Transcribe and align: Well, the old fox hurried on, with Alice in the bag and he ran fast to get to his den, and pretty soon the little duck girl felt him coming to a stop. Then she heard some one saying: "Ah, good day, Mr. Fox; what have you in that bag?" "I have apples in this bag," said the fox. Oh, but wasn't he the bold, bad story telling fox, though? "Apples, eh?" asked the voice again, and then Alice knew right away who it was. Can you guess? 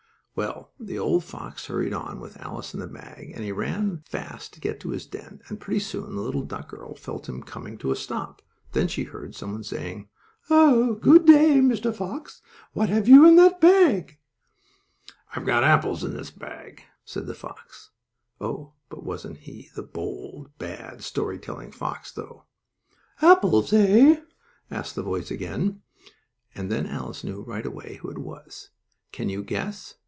Well, 0.33 0.71
the 0.79 0.97
old 0.97 1.25
fox 1.25 1.65
hurried 1.65 1.93
on, 1.93 2.21
with 2.21 2.39
Alice 2.39 2.73
in 2.73 2.79
the 2.79 2.87
bag 2.87 3.31
and 3.35 3.43
he 3.43 3.51
ran 3.51 4.01
fast 4.07 4.53
to 4.53 4.61
get 4.61 4.79
to 4.79 4.91
his 4.91 5.05
den, 5.05 5.41
and 5.49 5.59
pretty 5.59 5.81
soon 5.81 6.15
the 6.15 6.21
little 6.21 6.43
duck 6.45 6.69
girl 6.69 6.95
felt 6.95 7.27
him 7.27 7.43
coming 7.43 7.77
to 7.79 7.91
a 7.91 7.97
stop. 7.97 8.41
Then 8.71 8.87
she 8.87 9.03
heard 9.03 9.35
some 9.35 9.51
one 9.51 9.65
saying: 9.65 10.07
"Ah, 10.49 10.93
good 10.93 11.25
day, 11.27 11.57
Mr. 11.59 11.93
Fox; 11.93 12.41
what 12.71 12.87
have 12.87 13.09
you 13.09 13.25
in 13.27 13.35
that 13.35 13.59
bag?" 13.59 14.19
"I 15.35 15.41
have 15.41 15.49
apples 15.49 16.01
in 16.01 16.13
this 16.15 16.31
bag," 16.31 16.83
said 17.03 17.27
the 17.27 17.35
fox. 17.35 17.89
Oh, 18.39 18.71
but 18.89 19.03
wasn't 19.03 19.39
he 19.39 19.69
the 19.75 19.83
bold, 19.83 20.57
bad 20.57 21.03
story 21.03 21.39
telling 21.39 21.73
fox, 21.73 22.09
though? 22.09 22.45
"Apples, 23.21 23.73
eh?" 23.73 24.21
asked 24.71 24.95
the 24.95 25.03
voice 25.03 25.29
again, 25.29 25.81
and 26.55 26.71
then 26.71 26.87
Alice 26.87 27.21
knew 27.25 27.41
right 27.43 27.65
away 27.65 27.95
who 27.97 28.09
it 28.09 28.17
was. 28.19 28.69
Can 29.11 29.27
you 29.27 29.43
guess? 29.43 29.95